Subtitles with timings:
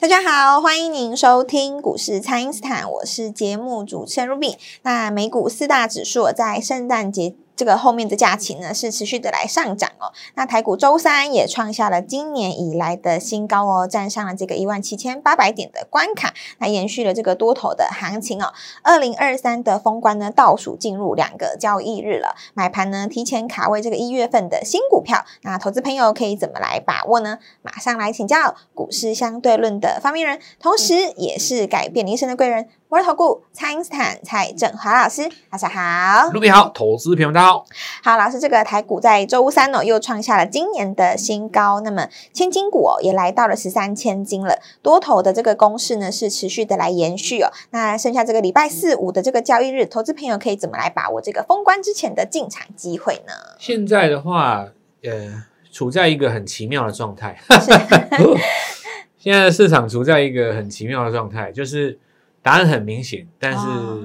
[0.00, 4.54] 大家好，欢迎您收听股市蔡因斯坦，我是节目主持人 Ruby。
[4.82, 7.34] 那美股四大指数在圣诞节。
[7.58, 10.12] 这个后面的假期呢，是持续的来上涨哦。
[10.36, 18.52] 那台股周三也创下了今年以来的新高哦，站上了这个一万七千八百点的关卡，那延续了这个多头的行情哦。
[18.84, 27.40] 二零二三的封关呢，倒数进入两个交易日了，买盘呢提前卡位这个一月份的新股票，那投资朋友可以怎么来把握呢？
[27.62, 32.68] 马上来请教股市相对论的发明人，同时也是改变人生的贵人。
[32.90, 37.64] 摩尔投顾蔡因斯坦蔡正华老师，大家好，卢比好，投资朋友大家好，
[38.02, 53.32] 好老师，这个台股在周三哦又创下了今年的新高，那么千金股哦也来到了十三千金了，多头的这个攻势呢是持续的来延续哦，那剩下这个礼拜四五的这个交易日，投资朋友可以怎么来把握这个封关之前的进场机会呢？
[53.58, 54.66] 现在的话，
[55.02, 57.72] 呃，处在一个很奇妙的状态，是
[59.16, 61.98] 现在的市场处在一个很奇妙的状态，就是。
[62.40, 63.98] 答案很明显，但是、哦、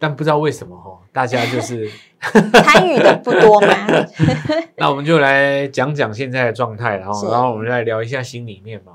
[0.00, 3.68] 但不知道为什么哈，大家就是 参与的不多嘛。
[4.78, 8.94] 那我们就来讲讲现在的状态，然后然后我们来聊一下心里面嘛。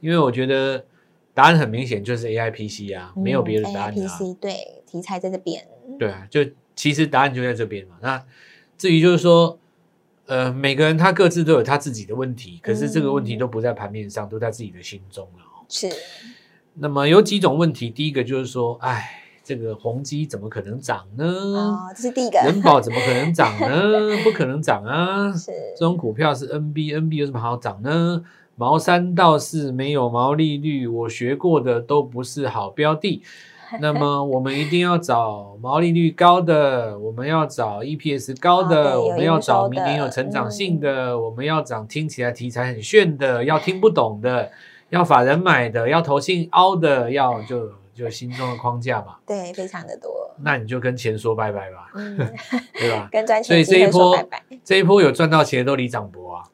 [0.00, 0.84] 因为我觉得
[1.32, 3.88] 答案很明显，就是 A I P C 啊，没有别的答案、啊。
[3.88, 5.66] A I P C 对，题材在这边。
[5.98, 6.44] 对啊，就
[6.76, 7.96] 其实答案就在这边嘛。
[8.02, 8.22] 那
[8.76, 9.58] 至于就是说，
[10.26, 15.44] 呃，每个人他各自都有他自己的问题，可是这个问题都不在盘面上，都在自己的心中了。
[15.70, 15.88] 是。
[16.74, 21.24] 那么有几种问题，第一个就是说，哎，这个宏基怎么可能涨呢？
[21.24, 22.38] 哦，这是第一个。
[22.40, 23.68] 人保怎么可能涨呢？
[24.24, 25.30] 不可能涨啊！
[25.36, 28.24] 是这种股票是 NB，NB 有什么好涨呢？
[28.56, 33.22] 毛三到四没有毛利率，我学过的都不是好标的。
[33.80, 44.50] 那么我们一定要找毛利率高的，我们要找 EPS 高的，哦、我们要找明年有成长性的，嗯、我们要找听起来题材很炫的，要听不懂的。
[44.90, 49.16] 要法人买的，要投信凹的，要就就心中的框架嘛。
[49.26, 50.10] 对，非常的多。
[50.38, 52.16] 那你就跟钱说拜拜吧，嗯、
[52.74, 53.08] 对吧？
[53.12, 54.18] 跟赚钱所以这一波，
[54.64, 56.44] 这一波有赚到钱的都李长博啊。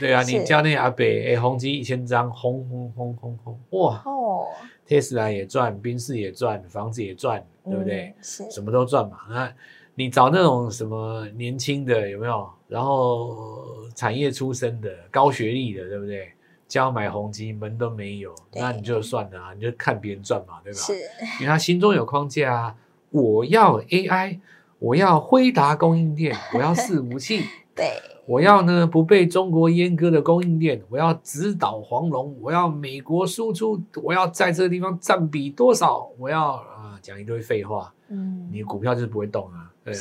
[0.00, 4.02] 对啊，你 叫那阿北，哎，宏基一千张，轰轰轰轰轰，哇！
[4.04, 4.46] 哦，
[4.86, 8.06] 特斯拉也赚，宾士也赚，房子也赚，对不对？
[8.06, 9.18] 嗯、是，什么都赚嘛。
[9.28, 9.52] 那
[9.94, 12.48] 你找那种什么年轻的有没有？
[12.68, 16.32] 然后产业出身的，高学历的，对不对？
[16.68, 20.78] 教买宏基门都没有，那你就算了啊，你就看别人赚嘛，对吧？
[20.78, 20.92] 是，
[21.40, 22.76] 因为他心中有框架啊，
[23.10, 24.38] 我要 AI，
[24.78, 27.94] 我要辉达供应链， 我要伺服器，对，
[28.26, 39.94] 我要呢不被中国阉割的供应链，我要直捣黄龙，我要美国输出，我要在这个地方占比多少，我要啊讲一堆废话，嗯，你股票就是不会动啊，对。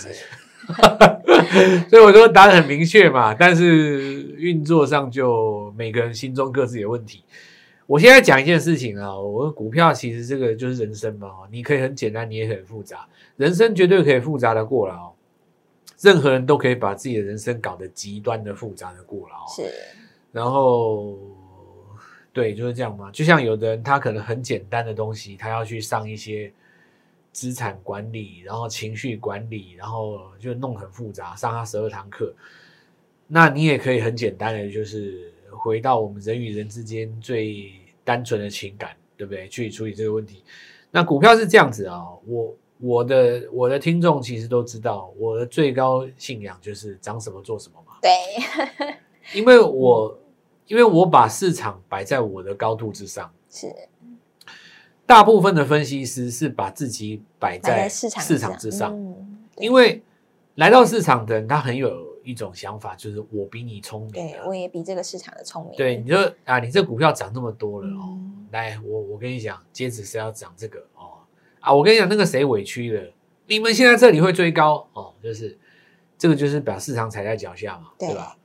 [1.90, 7.24] 所以我说答案很明确嘛，但是运作上就每个人心中各自有问题。
[7.86, 13.08] 我现在讲一件事情啊，我的股票其实这个就是人生嘛，你可以很简单，你也很复杂，
[13.38, 15.14] 人生绝对可以复杂的过了哦。
[16.02, 19.48] 任何人都可以把自己的人生搞得极端的复杂的过了哦。
[19.56, 19.64] 是，
[20.34, 21.18] 然后
[22.34, 23.10] 对，就是这样嘛。
[23.12, 26.52] 就像有的人他可能很简单的东西，他要去上一些。
[27.38, 32.34] 资产管理，然后情绪管理，然后就弄很复杂，上他十二堂课。
[33.28, 37.72] 那你也可以很简单的，就是回到我们人与人之间最
[38.03, 39.48] 单纯的情感，对不对？
[39.50, 40.44] 去处理这个问题。
[40.90, 48.00] 那股票是这样子啊、哦，我我的我的听众其实都知道，我的最高信仰就是涨什么做什么嘛。
[48.02, 48.09] 对，
[49.36, 50.19] 因为我
[50.66, 53.31] 因为我把市场摆在我的高度之上。
[53.48, 53.68] 是。
[55.07, 58.94] 大部分的分析师是把自己摆在市场之上，
[59.57, 60.03] 因为
[60.56, 65.78] 来到市场的人，他很有一种想法，就是我比你聪明，对，我也比这个市场的聪明。
[65.78, 68.19] 对，你说啊，你这股票涨那么多了哦，
[68.51, 70.79] 来，我我跟你讲，接着是要涨这个？
[70.95, 71.24] 哦，
[71.62, 73.01] 啊，我跟你讲，那个谁委屈了，
[73.47, 75.57] 你们现在这里会追高哦，就是
[76.18, 78.38] 这个就是把市场踩在脚下嘛，对吧？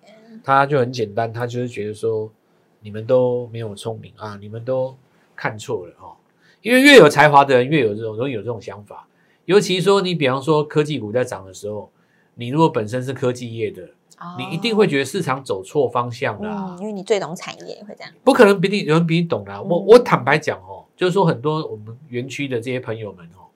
[0.45, 2.31] 他就很简单，他就是觉得说
[2.79, 4.97] 你们都没有聪明啊，你们都
[5.35, 6.15] 看错了哦。
[6.63, 9.07] 因为越有才华的人越有这种容易有这种想法，
[9.45, 11.91] 尤其说你比方说科技股在涨的时候，
[12.35, 13.83] 你如果本身是科技业的，
[14.19, 19.59] 哦、你一定会觉得市场走错方向啦、啊嗯，因为你最懂产业会这样，不可能比你有人比你懂啦、啊。
[19.59, 23.51] 嗯、我我坦白讲哦，就是说很多我们园区的这些朋友们哦，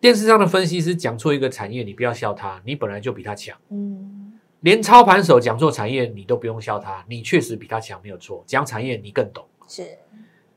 [0.00, 3.58] 电视上的分析师讲错一个产业，你不要笑他，你本来就比他强。
[3.70, 8.44] 嗯，连操盘手讲错产业，你都不用笑他，你确实比他强没有错。
[8.46, 9.98] 讲产业你更懂，是。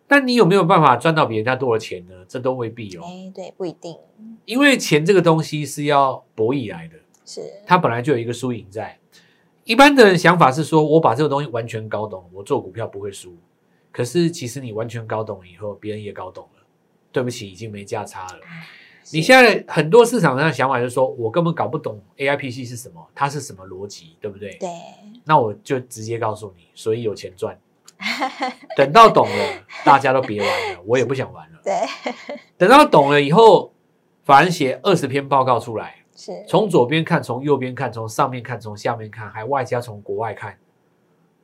[0.07, 2.13] 但你有没有办法赚到比人家多的钱呢？
[2.27, 3.01] 这都未必哦。
[3.03, 3.97] 哎，对，不一定。
[4.45, 8.99] 因为钱这个东西是要博弈来的，是它本来就有一个输赢在。
[9.63, 13.35] 一般的人想法是说，我把这个东西完全搞懂，我做股票不会输。
[13.91, 16.63] 可是其实你完全搞懂以后，别人也搞懂了。
[17.11, 18.39] 对不起，已经没价差了。
[19.11, 24.55] 你现在很多市场上的想法就是说，我根本搞不懂 AIPC 是什么，它是什么逻辑，对不对？
[24.59, 24.69] 对。
[25.23, 27.57] 那我就直接告诉你，所以有钱赚。
[28.75, 31.59] 等到懂了，大家都别玩了，我也不想玩了。
[31.63, 31.73] 对。
[32.57, 33.73] 等到懂了以后，
[34.23, 40.57] 法人写二十篇报告出来，是从左边看，从右边看，从上面看，从下面看，还外加从国外看。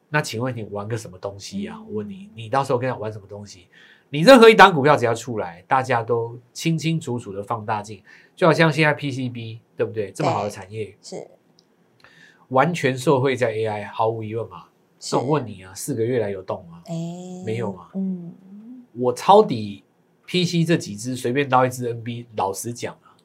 [0.10, 1.84] 那请问你玩个什么东西呀、啊？
[1.88, 3.68] 我问你，你到时候跟他玩什么东西？
[4.10, 8.04] 你任何一档股票只要出来，大家都清清楚楚的放大镜，
[8.36, 10.12] 就好像现在 PCB 对不对？
[10.12, 11.32] 这么好的产业是
[12.50, 14.66] 完全受惠在 AI，毫无疑问嘛。
[15.12, 16.82] 那我问你啊，四个月来有动吗？
[16.86, 16.94] 哎，
[17.46, 17.90] 没有啊。
[17.96, 18.34] 嗯，
[18.94, 19.84] 我抄底
[20.28, 23.18] PC 这几只，随便捞一只 NB，老实讲啊，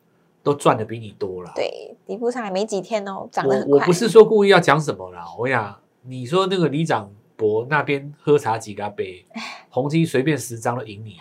[0.43, 1.53] 都赚的比你多了。
[1.55, 3.71] 对，底部上来没几天哦，涨得很快。
[3.71, 9.27] 我我不是说故意要讲什么啦，我想你说那个李长博那边喝茶几个杯，
[9.69, 11.17] 宏碁随便十张都赢你。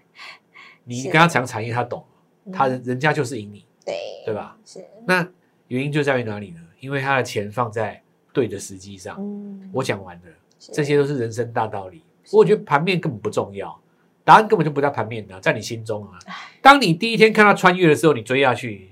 [0.84, 2.04] 你跟他讲产业，他懂，
[2.52, 3.94] 他人家就是赢你，对
[4.24, 4.58] 对吧？
[4.64, 4.84] 是。
[5.06, 5.28] 那
[5.68, 6.60] 原因就在于哪里呢？
[6.80, 8.02] 因为他的钱放在
[8.38, 9.16] 对的时机上。
[9.18, 10.22] 嗯，我讲完了，
[10.58, 12.02] 这些都是人生大道理。
[12.30, 13.76] 我觉得盘面根本不重要，
[14.22, 16.18] 答案根本就不在盘面的，在你心中啊。
[16.62, 18.90] 当你第一天看到穿越的时候，你追下去，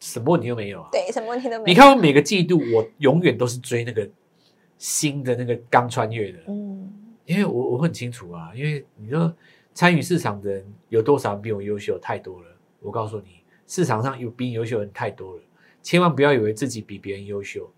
[0.00, 0.88] 什么问题都没有啊。
[0.90, 1.66] 对，什么问题都没有。
[1.66, 4.08] 你看我每个季度，我永远都是追那个。
[4.80, 6.88] 新的那个刚穿越的，嗯，
[7.24, 9.34] 因为我我很清楚啊，因为你说
[9.74, 11.98] 参与市场的人有多少人比我优秀？
[11.98, 12.46] 太多了。
[12.78, 15.42] 我告诉你，市场上有比你优秀的人太多了，
[15.82, 17.68] 千万不要以为自己比别人优秀。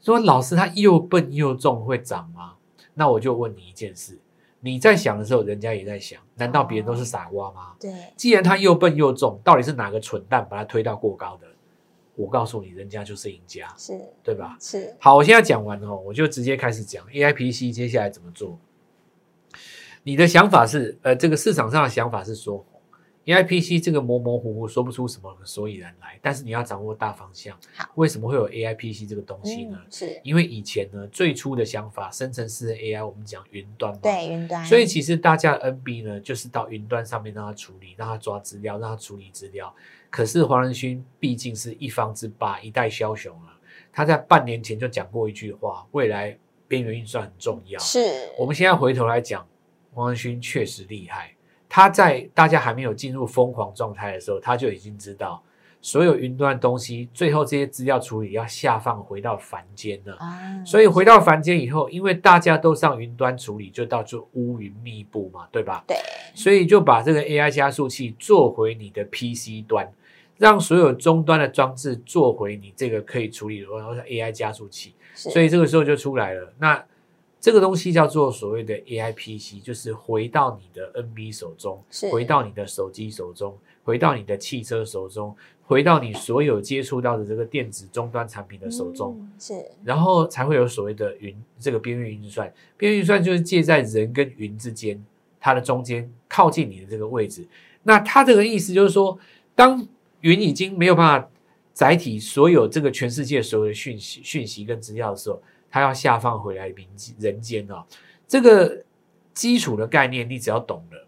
[0.00, 2.54] 说老师他又笨又重会涨吗？
[2.94, 4.18] 那我就问你一件事：
[4.60, 7.74] 你在想的时候，人家也在想，难道别人都是傻瓜吗？
[7.78, 11.46] 对，既然他又笨又重，到底是哪个蠢蛋把他推到过高的？
[12.16, 14.56] 我告诉你，人家就是赢家，是对吧？
[14.60, 14.94] 是。
[14.98, 18.58] 好，我现在讲完哦，我就直接开始讲 AIPC 接下来怎么做。
[20.02, 22.64] 你的想法是，呃，这个市场上的想法是说
[23.26, 27.56] ，AIPC 这个模模糊糊说不出什么所以然来，但是你要掌握大方向。
[27.74, 29.78] 好，为什么会有 AIPC 这个东西呢？
[29.80, 34.64] 嗯、是因为以前呢，最初的想法，生成式的 AI，我们讲云端嘛，对，云端。
[34.64, 39.74] 所以其实大家的 NB 呢，就是到云端上面让它处理，让它抓资料，让它处理资料。
[40.08, 43.56] 可是黄仁勋毕竟是一方之霸，一代枭雄啊。
[43.92, 46.38] 他在半年前就讲过一句话：未来
[46.68, 47.78] 边缘运算很重要。
[47.80, 47.98] 是，
[48.38, 49.46] 我们现在回头来讲，
[49.92, 51.34] 黄仁勋确实厉害。
[51.70, 55.42] 他在大家还没有进入疯狂状态的时候，他就已经知道
[55.80, 60.16] 所有云端的东西，最后这些资料处理要下放回到凡间了。
[60.16, 65.84] 啊，所以回到凡间以后，因为大家都上云端处理，就到就乌云密布嘛，对吧？
[65.86, 65.96] 对。
[66.34, 69.90] 所以就把这个 AI 加速器做回你的 PC 端。
[70.36, 76.50] 让所有终端的装置做回你这个可以处理的，然后是 AI 加速器，所以这个时候就出来了。
[76.58, 76.82] 那
[77.40, 81.82] 这个东西叫做所谓的 AI PC，就是回到你的 NB 手中，
[82.12, 92.52] 回到你的手机手中，回到你的汽车手中，回到你所有接触到的这个电子终端产品的手中，嗯、是，然后才会有所谓的云这个边缘运算。
[92.76, 95.02] 边缘运算就是借在人跟云之间，
[95.40, 97.48] 它的中间靠近你的这个位置。
[97.84, 99.18] 那它这个意思就是说，
[99.54, 99.88] 当
[100.20, 101.30] 云已经没有办法
[101.72, 106.86] 载体所有这个全世界所有的讯息、讯息跟资料的时候，它要下放回来民
[107.18, 107.84] 人间哦。
[108.26, 108.84] 这个
[109.32, 111.06] 基础的概念你只要懂了，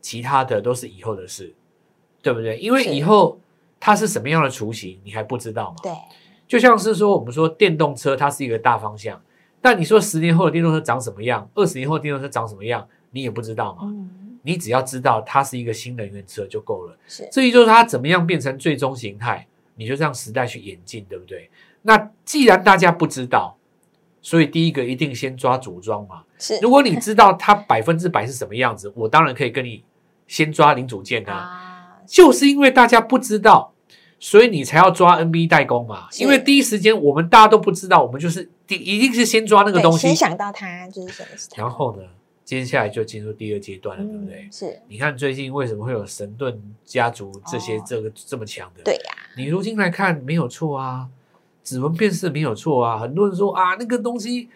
[0.00, 1.54] 其他的都是以后的事，
[2.22, 2.58] 对不对？
[2.58, 3.40] 因为以后
[3.78, 5.76] 它是什么样的雏形，你还不知道嘛。
[5.82, 5.92] 对，
[6.46, 9.20] 就像是说我们说电动车它是一个大方向，
[9.60, 13.82] 但你说十年后的电动车长什么样，二十年后的电动车长什么样，你也不知道嘛。
[13.84, 16.96] 嗯你只要知道它是一个新能源车就够了。
[17.06, 21.50] 是，至于就是它怎么样变成最终形态，你就让时代去演进，对不对？
[21.82, 23.57] 那既然大家不知道，
[24.28, 26.22] 所以第一个一定先抓组装嘛。
[26.38, 29.82] 是，如果你知道它 百分之百是什么样子，我当然可以跟你
[30.26, 31.32] 先抓零组件啊。
[31.32, 33.72] 啊，就是因为大家不知道，
[34.20, 36.08] 所以你才要抓 NB 代工嘛。
[36.18, 41.28] 因为第一时间我们大家都不知道，我们就是第一定是先抓那个东西，先想到它就是什么。
[41.56, 42.02] 然后呢？
[42.44, 44.42] 接下来就进入第二阶段了，对不对？
[44.42, 44.82] 嗯、是。
[44.88, 48.82] 你看最近为什么会有神盾家族这些这个这么强的？
[48.84, 49.14] 对呀。
[49.36, 51.06] 你如今来看没有错啊，
[51.68, 52.98] 指纹辨识没有错啊。
[52.98, 54.48] 很多人说啊，那个东西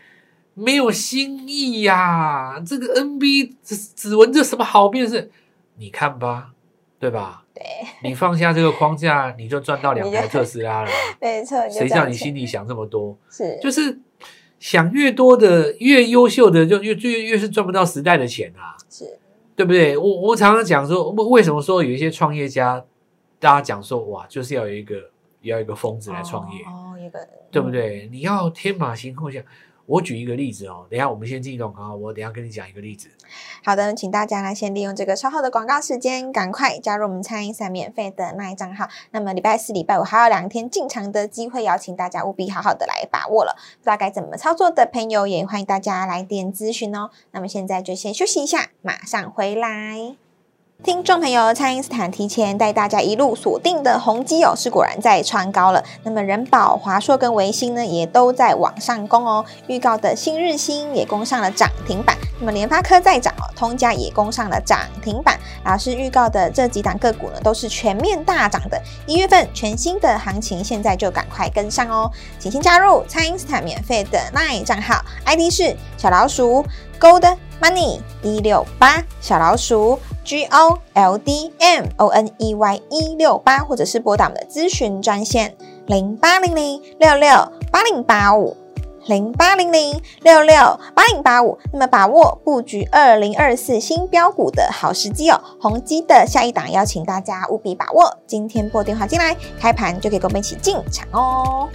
[0.54, 5.30] 没有新意呀，这个 NB 指指纹这什么好辨识？
[5.76, 6.52] 你看吧，
[6.98, 7.44] 对吧？
[7.54, 7.62] 对。
[8.02, 10.90] 你放下这个框架，你就赚到两台特斯拉了。
[11.20, 11.68] 没错。
[11.68, 13.18] 谁叫你心里想这么多？
[13.28, 13.58] 是。
[13.62, 14.00] 就是。
[14.62, 19.18] 想越多的越优秀的就越越越是赚不到时代的钱啊，是
[19.56, 19.98] 对不对？
[19.98, 22.84] 我我常常讲说，为什么说有一些创业家，
[23.40, 24.94] 大家讲说哇，就是要有一个
[25.40, 28.08] 要一个疯子来创业哦，哦，一个对不对？
[28.10, 29.42] 你要天马行空想，
[29.86, 33.08] 我举一个例子哦，等一下我们先进一段广告，我等一下跟你讲一个例子。
[33.64, 38.88] 好的，请大家来先利用这个稍后的广告时间，赶快加入我们蔡因斯坦免费的 LINE 账号。
[39.10, 43.56] 那么礼拜四、礼拜五还有两天进场的机会，邀请大家务必好好的来把握了。
[43.78, 47.10] 不知道该怎么操作的朋友，也欢迎大家来电咨询哦。
[47.32, 50.16] 那么现在就先休息一下，马上回来。
[50.84, 55.80] 听众朋友，蔡因斯坦提前带大家一路锁定的宏基哦，是果然在穿高了。
[56.02, 59.44] 那么人保、华硕跟维新呢，也都在往上攻哦。
[59.68, 62.16] 预告的新日新也攻上了涨停板。
[62.40, 65.38] 那么联发科在涨哦，通家也攻上了涨停板。
[65.64, 68.82] 老师预告的这几档个股呢，都是全面大涨的。
[69.06, 72.10] 一月份全新的行情，现在就赶快跟上哦。
[72.40, 76.66] 请先加入蔡因斯坦免费的 LINE 账号，ID 是小老鼠
[76.98, 79.98] Gold Money 一六八小老鼠。
[80.24, 87.28] G O L D M O N E Y 一六八，或者是拨打我们的咨询专线零八零零六六
[87.72, 88.56] 八零八五
[89.06, 90.54] 零八零零六六
[90.94, 91.58] 八零八五。
[91.72, 101.68] 那么把握布局二零二四新标股的好时机哦，宏基的下一档邀请大家务必把握，今天拨电话进来，开盘就可以跟我们一起进场哦。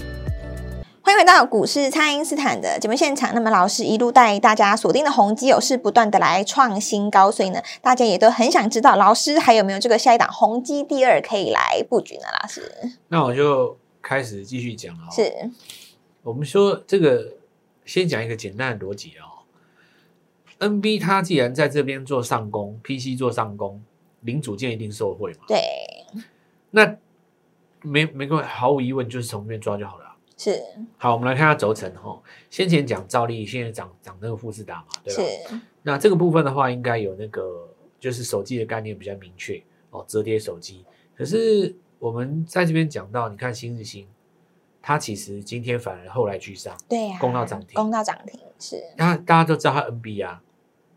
[1.08, 3.34] 欢迎回到股市，蔡因斯坦的节目现场。
[3.34, 12.24] 那么老师一路带大家锁定的宏基有是不断的来创新高，所以呢，大家也都很想知道老师还有没有这个下一档宏基第二可以来布局呢？
[12.42, 12.70] 老师，
[13.08, 15.08] 那我就开始继续讲了。
[15.10, 15.50] 是，
[16.24, 17.36] 我们说这个
[17.86, 19.48] 先讲一个简单的逻辑哦。
[20.60, 23.82] NB 它既然在这边做上攻，PC 做上攻，
[24.20, 25.46] 零组件一定受惠嘛？
[25.48, 25.62] 对。
[26.72, 26.98] 那
[27.82, 30.07] 没没关系，毫无疑问就是从这边抓就好了。
[30.38, 30.64] 是，
[30.98, 32.22] 好，我们来看下轴承哈。
[32.52, 35.24] 先前讲兆利，现在讲讲那个富士达嘛，对吧？
[35.24, 35.60] 是。
[35.82, 37.68] 那这个部分的话，应该有那个
[38.00, 40.86] 就是手机的概念比较明确哦，折叠手机。
[41.16, 44.08] 可是我们在这边讲到，你看新日新，
[44.80, 48.84] 它其实今天反而后来居上，对呀、啊，攻到涨停，攻到涨停是。
[48.96, 50.44] 那大家都知道它 NB 啊，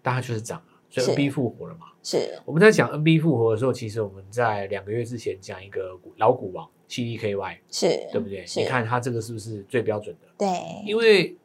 [0.02, 1.86] 大家就是涨啊，所以 NB 复活了嘛。
[2.02, 2.38] 是。
[2.44, 6.68] 我们在讲 NB 复活的时候，其实我们在两个月之前讲一个老股王。
[6.90, 8.44] CDKY 是对不对？
[8.56, 10.26] 你看它这个是不是最标准的？
[10.36, 10.48] 对，
[10.84, 11.36] 因为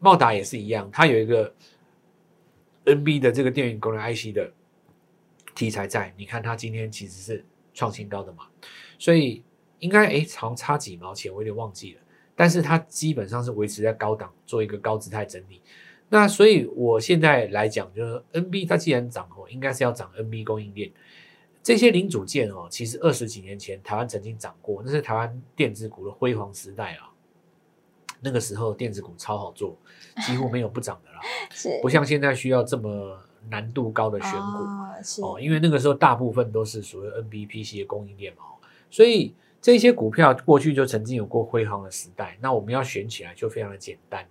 [0.00, 1.54] 茂达也是一样，它有一个
[2.84, 4.52] NB 的这个电源功能 IC 的
[5.54, 6.12] 题材在。
[6.16, 8.48] 你看它今天其实是创新高的嘛，
[8.98, 9.44] 所以
[9.78, 12.00] 应该哎，长差几毛钱，我有点忘记了。
[12.34, 15.62] 但是它基本上是维持在高档，做一个高姿态整理。
[16.08, 20.90] 那所以我现在来讲，就是 NB 它既然涨哦，应该是要涨 NB 供应链。
[21.68, 27.12] 这些零组件哦，其实二十几年前台湾曾经涨过，那是台湾电子股的辉煌时代啊。
[28.20, 29.76] 那个时候电子股超好做，
[30.26, 31.20] 几乎没有不涨的啦。
[31.52, 33.20] 是，不像现在需要这么
[33.50, 38.44] 难度高的选股哦，哦，因为那个时候大部分都是属于 NBPC 的供应链嘛，
[38.90, 42.38] 所以这些股票过去就曾经有过辉煌的时代。
[42.40, 44.26] 那我们要选起来就非常的简单。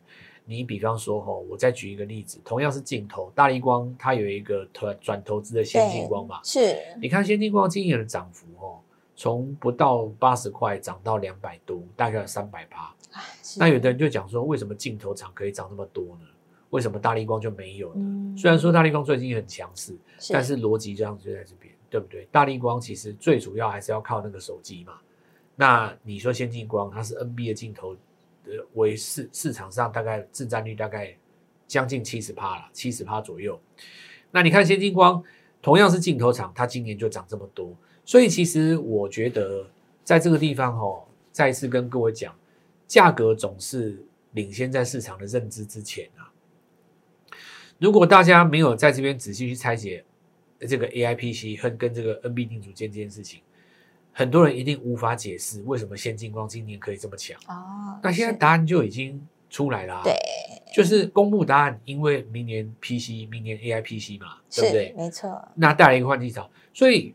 [0.50, 8.80] 你比方说哈，我再举一个例子，同样是镜头，大立光它有一个转转投资的先进光嘛，是，你看先进光今年的涨幅哦，
[9.14, 12.96] 从不到八十块涨到两百多，大概有三百趴。
[13.58, 16.28] 那有的人就讲说，为什么镜头厂可以涨那么多呢？
[16.70, 17.96] 为什么大立光就没有呢？
[17.98, 19.98] 嗯、虽然说大立光最近很强势，
[20.32, 22.26] 但是逻辑这样就在这边，对不对？
[22.32, 24.94] 大立光其实最主要还是要靠那个手机嘛。
[25.58, 27.98] 那你说先进光它是 NB 的镜头。
[28.74, 31.16] 为市市场上大概市占率大概
[31.68, 33.60] 将近七十趴了，七十趴左右。
[34.32, 35.24] 那你看先进光，
[35.62, 37.76] 同样是镜头厂，它今年就涨这么多。
[38.06, 39.70] 所以其实我觉得
[40.04, 42.34] 在这个地方哦，再次跟各位讲，
[42.88, 46.32] 价格总是领先在市场的认知之前啊。
[47.80, 50.04] 如果大家没有在这边仔细去拆解
[50.68, 53.42] 这个 AIPC 和跟这个 NB 零组件这件事情。
[54.18, 58.00] 很多人一定无法解释为什么先进光今年可以这么强哦。
[58.02, 60.12] 那现在答案就已经出来了，啊，对，
[60.74, 64.94] 就是公布答案，因为明年 PC，明年 AI PC 嘛，对不对？
[64.98, 65.40] 没错。
[65.54, 67.14] 那带来一个换季潮，所以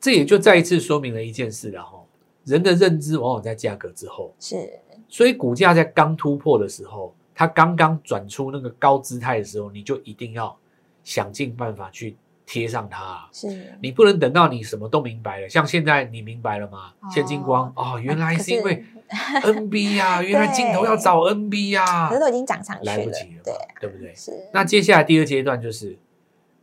[0.00, 2.02] 这也就再一次说明了一件事了哈，
[2.44, 4.80] 人的认知往往在价格之后，是。
[5.06, 10.58] 所以股价在刚突破的时候，它刚刚转出那个高姿态的时候，你就一定要
[11.04, 12.16] 想尽办法去。
[12.50, 15.48] 贴上它，是你不能等到你什么都明白了。
[15.50, 16.94] 像现在你明白了吗？
[17.12, 18.82] 现金光哦，原来是因为
[19.44, 24.14] NB 呀，原来镜头要找 NB 呀，可是都已经涨上去了，来不及了，对对不对？
[24.14, 24.32] 是。
[24.54, 25.98] 那接下来第二阶段就是，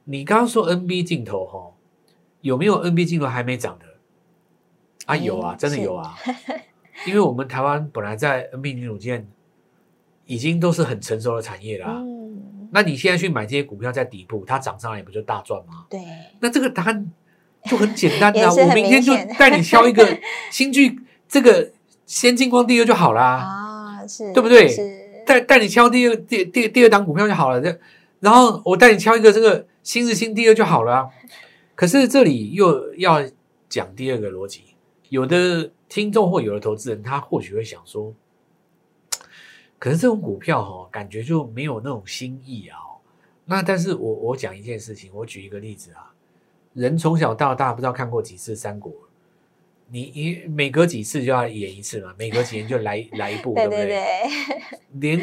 [0.06, 1.72] 你刚刚说 NB 镜头哈，
[2.42, 3.86] 有没有 NB 镜头还没涨的？
[5.06, 6.18] 啊，有啊，真的有啊，
[7.06, 9.27] 因为我们台湾本来在 NB 零组件
[10.25, 12.01] 已经都是很成熟的产业啦。
[12.75, 15.86] 那你现在去买这些股票在底部，它涨上来不就大赚吗？
[15.89, 16.01] 对。
[16.41, 17.10] 那这个答案
[17.63, 20.05] 就很简单的，我明天就带你挑一个
[20.51, 21.72] 新剧这个
[22.05, 24.01] 先进光第二就好啦。
[24.03, 24.67] 啊，是，对不对？
[24.67, 25.24] 是。
[25.25, 27.79] 带带你敲第二第第第二档股票就好了，这
[28.20, 31.08] 然后我带你敲一个这个新日新第二就好了啊。
[31.75, 33.24] 可是这里又要
[33.70, 34.62] 讲第二个逻辑，
[35.08, 38.13] 有的听众或有的投资人，他或许会想说，
[39.86, 42.75] 可是这种股票哈，感觉就没有那种新意啊。
[43.46, 46.12] 那但是我我讲一件事情，我举一个例子啊，
[46.74, 48.92] 人从小到大不知道看过几次三国。
[49.89, 53.86] 你你每隔几次就要演一次嘛，每隔几年就来来一部， 对不对？
[53.86, 55.22] 对对对，连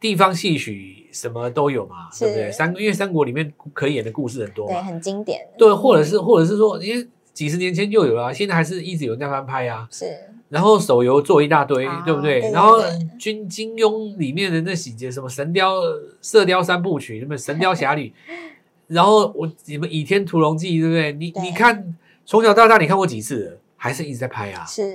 [0.00, 2.50] 地方戏曲什么都有嘛，对不对？
[2.50, 5.46] 三因为三国里面可以演的故事很多嘛，对，很经典。
[5.58, 9.86] 对，或者是或者是说，因为几十年前就有了，现在还是一直有人在翻拍啊。
[9.90, 10.30] 是。
[10.52, 12.34] 然后手游做一大堆，哦、对不对？
[12.34, 12.78] 对对对，然后
[13.18, 15.80] 军金庸里面的那几节，什么神雕、
[16.20, 18.12] 射雕三部曲，什么神雕侠侣，
[18.88, 21.10] 然后我你们倚天屠龙记，对不对？
[21.14, 23.58] 你对你看从小到大你看过几次了？
[23.78, 24.94] 还是一直在拍啊，是，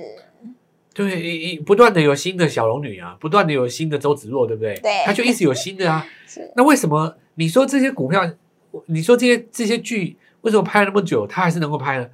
[0.94, 4.78] 对，一一不断的有新的小龙女啊，不断的有新的周芷若，对不对？
[4.78, 6.06] 对，他就一直有新的啊。
[6.54, 8.30] 那为什么你说这些股票，
[8.86, 12.08] 你说这些这些剧为什么拍了那么久，他还是能够拍呢？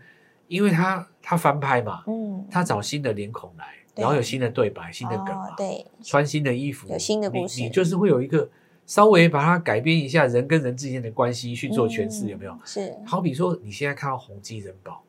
[0.48, 3.64] 因为他他翻拍嘛，嗯，他找新的脸孔来，
[3.96, 8.48] 然后有新的对白、新的梗嘛，对，穿新的衣服，有新的故事，你就是会有一个
[8.86, 12.56] 稍微把它改编一下人跟人之间的关系去做诠释，有没有？
[12.64, 15.02] 是，好比说你现在看到宏基人保。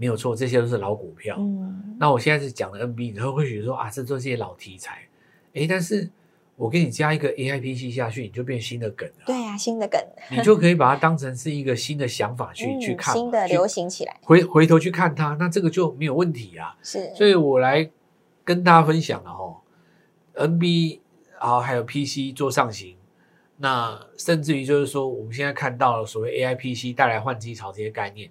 [0.00, 1.34] 没有错，这些都是老股票。
[1.40, 5.00] 嗯，那我现在是讲的 NB，你会会觉得说啊，这都是些老题材。
[5.54, 6.08] 诶，但是
[6.58, 9.24] 我给你加一个 AIPC 下去，你就变新的梗了。
[9.24, 14.16] 对呀、啊，新的梗，你就可以把它当成是一个新的想法去、嗯、去看，新的流行起来。
[14.22, 16.76] 回回头去看它，那这个就没有问题啊。
[16.82, 17.88] 是，所以我来
[18.44, 19.58] 跟大家分享了哦
[20.34, 20.98] ，NB
[21.38, 22.96] 啊，还有 PC 做上行，
[23.58, 28.28] 那甚至于就是说，我们现在看到了所谓 AIPC 带来换机潮这些概念。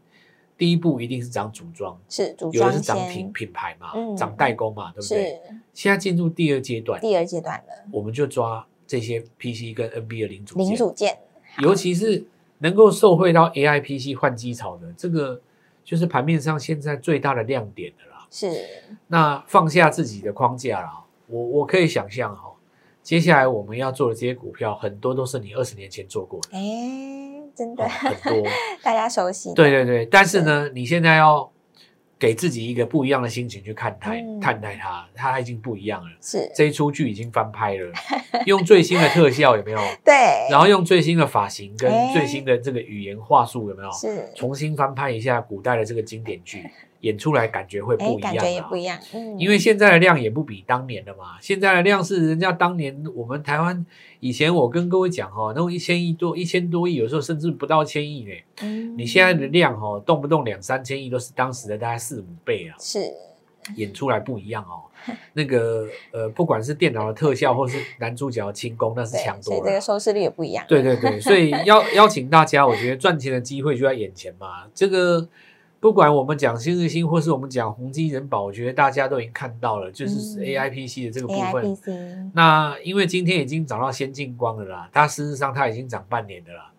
[0.57, 5.29] 第一步一定是涨组装，是组装，有的是涨品品牌嘛，涨、嗯、代工嘛，对不对？
[5.29, 5.39] 是
[5.73, 11.17] 现在进入第二阶段，第二阶段了，我们就抓这些 PC 跟 NB 的零组件，零组件，
[11.59, 12.25] 尤其是
[12.57, 15.39] 能够受惠到 AI PC 换机潮的，这个
[15.83, 18.27] 就是盘面上现在最大的亮点的啦。
[18.31, 18.51] 是，
[19.07, 22.51] 那放下自己的框架啦，我我可以想象哈，
[23.03, 26.57] 接下来我们要做的这些股票，很多都是你二十年前做过的。
[26.57, 27.26] 欸
[27.57, 28.47] 真的、哦、很多，
[28.83, 29.53] 大家熟悉。
[29.55, 31.51] 对对对，但是呢，你现在要
[32.19, 36.09] 给自己一个不一样的心情去看待、嗯、看待它，它已经不一样了。
[36.21, 37.91] 是这一出剧已经翻拍了，
[38.45, 39.79] 用最新的特效有没有？
[40.05, 40.13] 对，
[40.51, 43.91] 然后用最新的发型跟最新的这个语言话术有没有？
[43.91, 46.63] 是重新翻拍一下古代的这个经典剧。
[47.01, 53.85] 演出来感觉会不一样，感觉也不一样，嗯，因为现在的量也不比当年的嘛，现在的量是人家当年我们台湾
[54.19, 58.31] 以前我跟各位讲哈，那种一千亿多、一千多亿，有时候甚至不到千亿呢。
[58.61, 62.99] 嗯，你现在的量哦，动不动两三千亿都是当时的大概四五倍啊，是
[63.75, 64.89] 演出来不一样哦。
[65.33, 70.65] 那个呃，不管是电脑的特效，或是男主角的轻功，那是强多了，这个收视率也不一样。
[70.67, 75.29] 对对对，所以邀 邀请大家，我觉得赚钱的机会就在眼前嘛，这个。
[75.79, 81.77] 不管我们讲新日新，或是我们讲宏基人保，我觉得大家都已经看到了，就是 AIPC 的这个部分。
[81.85, 86.71] 嗯、那因为今天已经涨到先进光了啦，它事实上它已经涨半年的啦。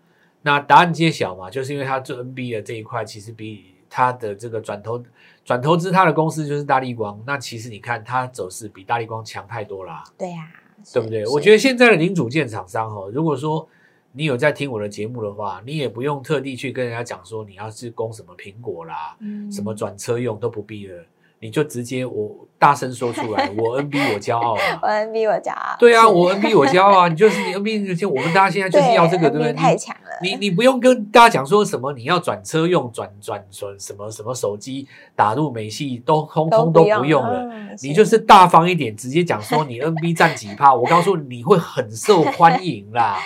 [0.43, 5.01] 那答案揭晓嘛，就是因为它做 NB 的这一块，其实比它的这个转投
[5.45, 7.23] 转投资它的公司就是大力光。
[7.25, 10.03] 那其实你看它走势比大力光强太多啦。
[10.19, 11.25] 对呀、啊，对不对？
[11.29, 13.69] 我觉得现在的零组件厂商哦，如果说。
[14.12, 21.05] 你有在听我的节目的话，你也不用特地去跟人家讲说你要是供什么苹果啦，嗯、什么转车用都不必了，
[21.40, 29.53] 你就直接我大声说出来，我 NB 我骄傲啊， 我 NB 我骄傲，对啊，我 NB 我骄傲啊，你就是你 NB 就我们大家现在就是要这个，对不对？
[29.53, 43.18] 太强了，你你不用跟大家讲说什么你要转车用转转转什么什么手机打入美系都通通都不用了，嗯、你就是大方一点，直接讲说你 NB 占几趴，我告诉你你会很受欢迎啦。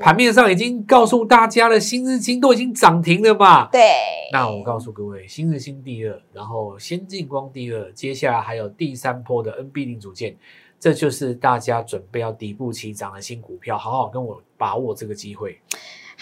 [0.00, 3.68] 盘面上已经告诉大家了，新日新都已经涨停了嘛？
[3.70, 3.80] 对。
[4.32, 10.36] 那我告诉各位，新日新第二，然后先进光第二，接下来还有第三波的 NB 零组件，
[10.78, 15.58] 这就是大家准备要底部起涨的新股票，好好跟我把握这个机会。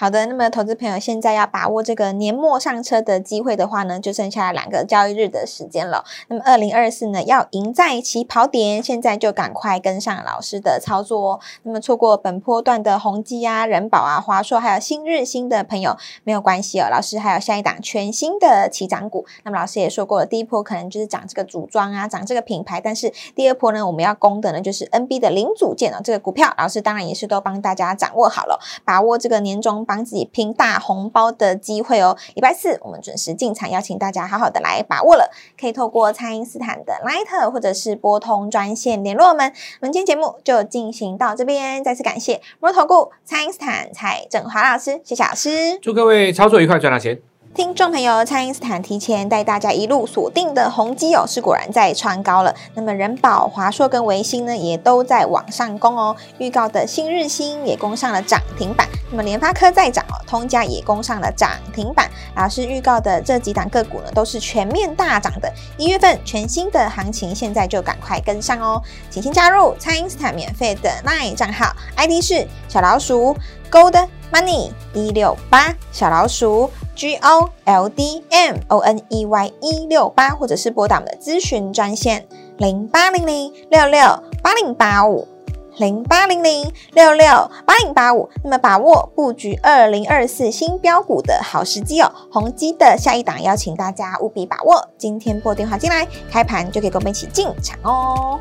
[0.00, 6.04] 好的，那么投资朋友现在要把握这个年末上车的机会的话呢，就剩下两个交易日的时间了。
[6.28, 11.40] 那么二零二四呢，要赢在起跑点，现在就赶快跟上老师的操作哦。
[11.64, 19.26] 那么错过本波段的宏基啊、人保啊、华硕还有新日兴的朋友没有关系哦，老师还有下一档全新的起涨股。
[19.42, 25.98] 那么老师也说过了，第一波可能就是涨这个组装啊，涨这个品牌，但是第二波呢，我们要攻的呢就是 NB 的零组件哦。
[26.04, 29.84] 这个股票老师当然也是都帮大家掌握好了，把握这个年终。
[29.88, 32.16] 帮自己拼大红包的机会哦。
[32.34, 35.30] 礼拜四我们准时进场，邀请大家好好的来把握了。
[35.58, 39.50] 可以透过蔡因斯坦的 Line 或者是拨通专线联络我们。
[39.80, 47.18] 我们今天节目就进行到这边，再次感谢摩投顾蔡因斯坦蔡振华老师，谢谢老师，祝各位操作愉快，赚到钱。
[47.58, 52.54] 听众朋友，蔡因斯坦提前带大家一路锁定的宏基哦，是果然在创高了。
[52.74, 56.14] 那么人保、华硕跟维新呢，也都在往上攻哦。
[56.38, 58.86] 预告的新日新也攻上了涨停板。
[59.10, 62.08] 那么联发科再涨哦，通家也攻上了涨停板。
[62.36, 65.52] 老师预告的这几档个股呢，都是全面大涨的。
[65.76, 68.80] 一月份全新的行情，现在就赶快跟上哦。
[69.10, 73.36] 请先加入蔡因斯坦免费的 LINE 账号，ID 是小老鼠
[73.70, 76.70] Gold Money 一六八小老鼠。
[76.98, 82.26] G O L D M O N E Y 一六八，或者是拨打我们的咨询专线
[82.56, 84.00] 零八零零六六
[84.42, 85.28] 八零八五
[85.76, 87.24] 零八零零六六
[87.64, 88.28] 八零八五。
[88.42, 94.88] 那么把握布局二零二四新标股的好时机哦，宏基的下一档邀请大家务必把握。
[94.98, 98.40] 今天拨电话进来，开盘就可以跟我们一起进场哦。